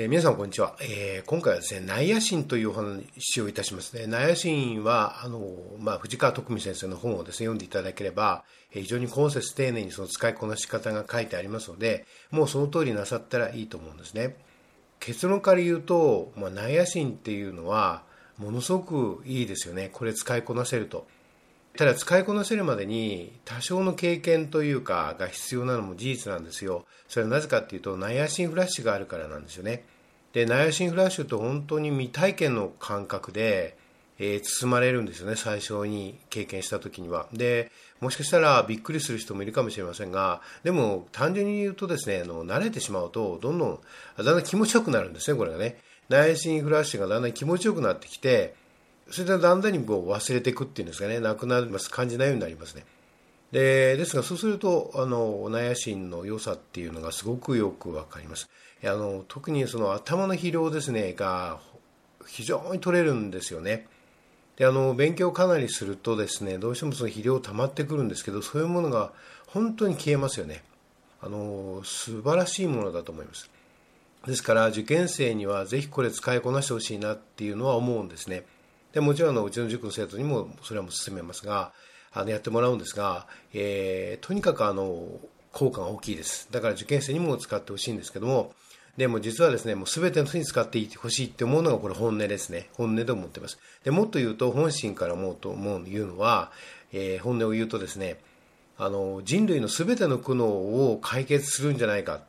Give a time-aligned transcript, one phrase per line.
[0.00, 4.06] えー、皆さんこんにちは、えー、今回はですね、ナイアシンというお話をいたしますね。
[4.06, 14.36] ナイアシンは、あの、まあ、藤川徳美先生の本をですね、読んでいただければ、え、非常に今節丁寧にその使いこなし方が書いてありますので、もうその通りなさったらいいと思うんですね。
[15.00, 18.04] 結論から言うと、まあ、ナイアシンっていうのは、
[18.36, 19.90] ものすごくいいですよね。
[19.92, 21.08] これ使いこなせると。
[21.78, 26.84] ただ使いこなせるまでに多少の経験というかが必要なのも事実なんですよ。
[27.06, 29.84] それはなぜかっていうとナイアシンフラッシュがあるからなんですよね。
[30.32, 33.78] で、ナイアシンフラッシュって本当に未体験の感覚で、
[34.18, 37.28] えー、包まれるんですよね、最初に経験した時には。
[37.32, 37.70] で、
[38.00, 43.78] もしかしたらびっくりする人もいるかもしれませんが、でも単純に言うとですね、あの慣れてしまうと、どんどん、
[44.16, 45.78] だんだん気持ちよくなるんですね、これがね。
[46.08, 48.56] ナイアシンフラッシュがだんだん気持ちよくなってきて、
[49.10, 52.84] それでだんだんにこう忘れていくっていうんですかね、なくなります、感じないようになりますね。
[53.52, 58.50] でですが、そうすると、あの、ナヤシンの良さっていうのがすごくよくわかります。
[58.84, 61.58] あの、特にその頭の疲労ですね、が
[62.26, 63.86] 非常に取れるんですよね。
[64.56, 69.12] で、あの、勉強かなりするとですね、どうしてもその疲労溜まってくるんですけど、そういうものが
[69.46, 70.62] 本当に消えますよね。
[71.22, 73.50] あの、素晴らしいものだと思います。
[74.26, 78.44] ですから、受験生にはぜひこれ使いこなしてほしいなっていうのは思うんですね。
[78.92, 81.72] でもちろんあのうちの塾の生徒にもそれはも勧めますが
[82.12, 85.06] あのやってもらうんですが、えー、とにかくあの
[85.52, 88.52] 効果が大きいですだから受験生にも使ってほしいんですけども
[88.98, 92.68] でも実はですね、もう全ての人に使っていってほしいって思うのがこれ本音ですね。
[92.72, 93.56] 本音で思ってます。
[93.84, 96.50] で、もっと言うと本心から思うと思う、言うのは、
[96.92, 98.18] えー、本音を言うとですね、
[98.76, 102.22] あの、人類の全ての苦悩を解決するんじゃないか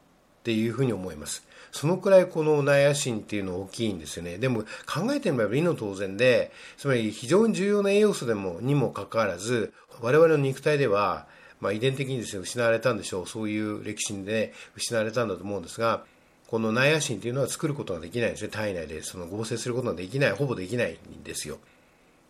[0.50, 1.44] ていうふうに思います。
[1.72, 4.40] そのくらいこのナヤシンっていうのは大きいんですよね。
[4.40, 11.28] でも考えてみれば理の当然で、つまり非常に重要な栄養素でも、にもかかわらず、我々の肉体では、
[11.60, 13.28] まあ遺伝的にですね、失われたんでしょう。
[13.28, 16.04] そういう歴史で、ね、失われたんだと思うんですが、
[16.48, 18.50] このナヤシンっていうのは作ることができないんですね。
[18.50, 21.60] 体内でその合成することができない、ほぼできないんですよ。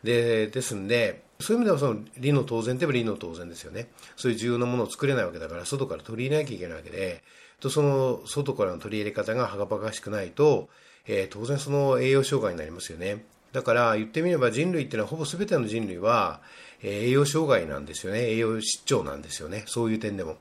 [0.03, 3.89] で、ですんで、そういう意味ではその理の当然といえば理の当然ですよね。
[4.17, 7.23] そういう重要なものを作れないわけだから、外から取り入れなきゃいけないわけで、
[7.59, 10.69] とその外からの取り入れ方がはがばかしくないと、
[11.07, 13.23] えー、当然その栄養障害になりますよね。
[13.51, 16.41] だから言ってみれば人類っていうのはほぼ全ての人類は、
[16.81, 18.31] えー、栄養障害なんですよね。
[18.31, 19.63] 栄養失調なんですよね。
[19.65, 20.37] そういう点でも。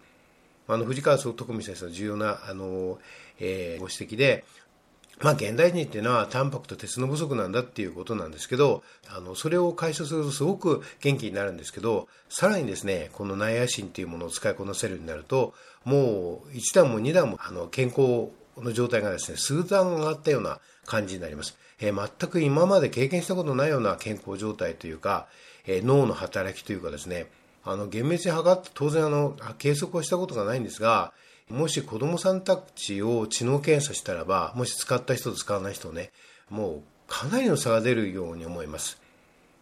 [0.71, 2.99] あの藤川徳美先生の重要なあの、
[3.41, 4.45] えー、ご指摘で、
[5.21, 21.57] まあ、現代人っていうのはタンパクと鉄の不足なんだっていうことなんですけど、あの、それを解消するとすごく元気になるんですけど、さらにですね、このナイアシンっていうものを使いこなせるようになると、もう1段も2段もあの健康の状態がですね、数段上がったような感じになります。
[21.81, 25.27] えー、全く今まで経験したことないような健康状態というか、
[25.67, 27.27] えー、脳の働きというかですね、
[27.65, 31.13] あの、厳密に測って当然あの、計測をしたことがないんですが、
[31.51, 36.11] もし子供さんたちを知能検査したらば、もし使った人と使わない人ね、
[36.51, 39.01] もうかなりの差が出るように思います。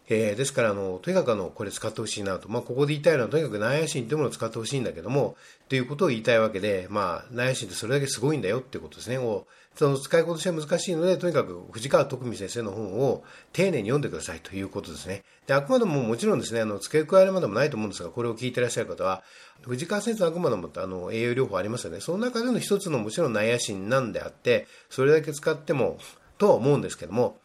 [0.09, 2.49] えー、ですからあの、とにかくあの、これ使ってほしいなと。
[2.49, 5.37] まあ、ここで言いたいのは、とにかくナイアシンというものを使ってほしいんだけども、
[5.69, 9.19] ということを言いたいわけで、まあ、ナイアシンってそれだけすごいんだよっていうことですね。
[9.19, 15.23] をその使いことしては難しいので、とにかく藤川徳美先生の本を丁寧に読んでくださいということですね。
[15.47, 19.23] で、あくまでももちろんですね、あの、付け加えるまでもないと思うんですが、これを聞いていらっしゃる方は、
[19.63, 22.01] 藤川先生はあくまでもあの栄養療法ありますよね。
[22.01, 25.99] その中での一つのもちろんナイアシンなんであって、それだけ使っても、
[26.39, 27.39] とは思うんですけども、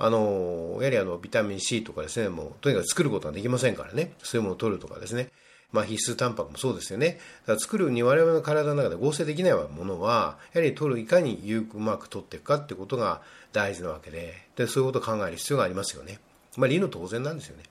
[0.00, 4.12] あの、やはりあの、ビタミン C とかですね、もう、とにかく作ることができませんからね。
[4.22, 5.28] そういうものを取るとかですね。
[5.72, 7.18] まあ、必須タンパクもそうですよね。
[7.42, 13.22] だから作るに我々の体の中で合成できないものは、やはり取る、いかに有うまく取っていくかってことが
[13.52, 16.20] 大事なわけで、で、そういうことを考える必要がありますよね。
[16.56, 17.64] まあ、理の当然なんですよね。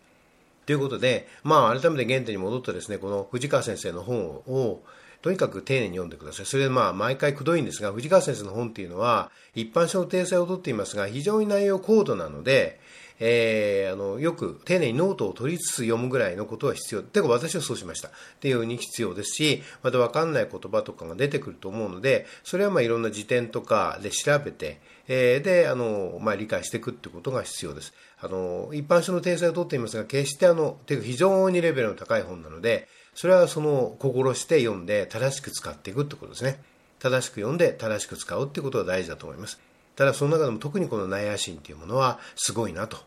[0.65, 4.81] ということで、まあ、改めて原点に戻ってですね、この藤川先生の本を、
[5.21, 6.45] とにかく丁寧に読んでください。
[6.45, 12.79] それでまあ、毎回くどいんですが、藤川先生の本っていうのは、一般書の体裁をとっていますが、非常に内容高度なので、
[13.19, 17.01] えー、あの、よく丁寧にノートを取りつつ読むぐらいのことは必要。
[17.01, 18.09] てか私はそうしました。
[18.09, 27.93] っていうように必要ですし、またわかんない言葉とかが出てくると思うので、それはまあいろんな辞典とかで調べて、えー、で、あの、まあ理解していくってことが必要です。
[28.19, 36.61] あの、一般書の体裁を取っていますが、決してあの、ていうか非常にレベルの高い本なので、それはその心して読んで正しく使っていくってことですね。
[36.99, 39.59] 正しく読んで正しく使うってことが大事だと思います。
[39.95, 42.97] ただその中でも特にこのナイアシンというものはすごいなと。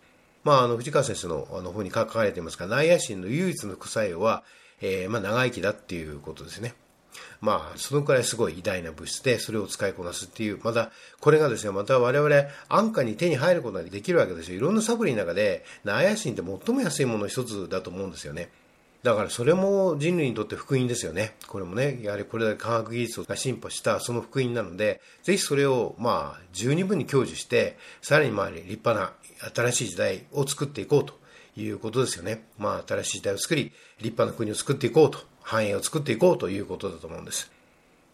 [0.42, 4.42] まあ、あの、藤川先生のあの方に書かれていますが、ナイアシンの唯一の副作用は、
[4.81, 6.75] えー、まあ、長生きだっていうことですね。
[7.40, 10.90] まあ、そのくらいすごい偉大な物質で、それを使いこなすっていう、また、
[11.20, 14.56] これがですね、また我々、安価に手に入ることができるわけですよ。
[14.56, 18.50] いろんなサプリの中で、ナイアシンって最も安いもの一つだと思うんですよね。
[19.02, 21.35] だからそれも人類にとって福音ですよね。
[21.47, 29.12] これもね、やはりこれだけ科学技術が進歩したその福音なので、ぜひそれをまあ十二分に享受して、さらにまあ立派な
[29.55, 31.14] 新しい時代を作っていこうと
[31.56, 32.44] いうことですよね。
[32.58, 37.50] まあ新しい時代を作り、立派な国を作っていこうと、繁栄を作っていこうということだと思うんです。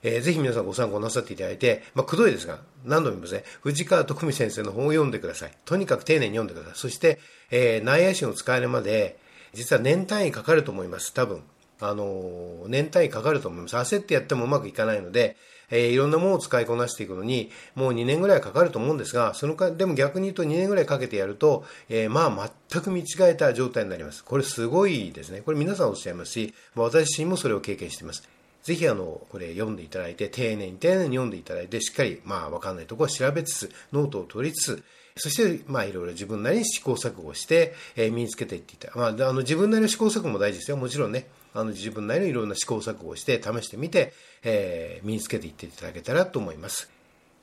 [0.05, 5.53] えー、ぜひ皆さんご参考なさっていただいて、まあ、くどいですが、何度も言いますね、藤川徳美先生の本を読んでください。
[5.65, 6.79] とにかく丁寧に読んでください。
[6.79, 7.19] そして、
[7.51, 9.19] えー、内野心を使えるまで、
[9.57, 11.43] 実は年単位かかると思います、多分。
[11.81, 13.77] あの、年単位かかると思います。
[13.77, 15.37] 焦ってやってもうまくいかないので、
[15.71, 24.25] えー、いろんなものを使いこなしていくのに、もう2年ぐらいかかると思うんですが、そのか、でも逆に言うと2年ぐらいかけてやると、えー、まあ全く見違えた状態になります。
[24.25, 25.41] これすごいですね。
[25.41, 28.29] これ皆さんおっしゃいますし、私自身もそれを経験しています。
[28.67, 34.85] ぜひあの、これ読んでいただいて、丁寧に丁寧に読んでいただいて、しっかり、まあ、わかんないところを調べつつ、ノートを取りつつ、
[35.17, 38.91] そして、まあ、いろいろ自分なりに試行錯誤して、えー、身につけていっていた。
[38.99, 40.77] まあ、あの、自分なりの試行錯誤も大事ですよ。
[40.77, 41.29] もちろんね。
[41.55, 46.91] あの、自分なりのいろんな試行錯誤をして、試してみて、えー、身につけていっていただけたらと思います。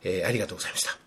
[0.03, 1.02] えー、ありがとうございました。